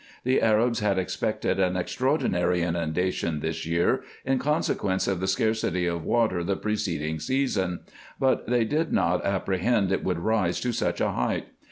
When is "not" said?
8.91-9.23